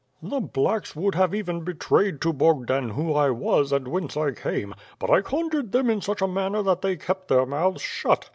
"The 0.23 0.41
T)lacks' 0.41 0.95
would 0.95 1.13
have 1.13 1.35
even 1.35 1.63
betrayed 1.63 2.21
to 2.21 2.33
Bogdan 2.33 2.89
who 2.89 3.13
I 3.13 3.29
was 3.29 3.71
and 3.71 3.87
whence 3.87 4.17
I 4.17 4.31
came; 4.31 4.73
but 4.97 5.11
I 5.11 5.21
conjured 5.21 5.73
them 5.73 5.91
in 5.91 6.01
such 6.01 6.23
a 6.23 6.27
manner 6.27 6.63
that 6.63 6.81
they 6.81 6.95
kept 6.97 7.27
their 7.27 7.45
mouths 7.45 7.83
shut. 7.83 8.27